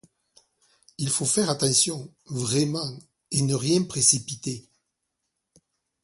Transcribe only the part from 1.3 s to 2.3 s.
attention,